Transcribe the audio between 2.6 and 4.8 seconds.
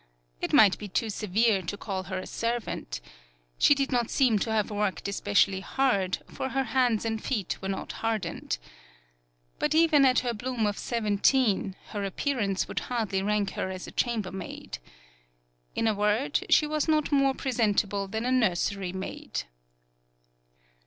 ant. She did not seem to have